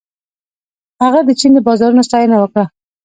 هغه 1.03 1.19
د 1.27 1.29
چین 1.39 1.51
د 1.55 1.59
بازارونو 1.67 2.07
ستاینه 2.07 2.35
وکړه. 2.39 2.65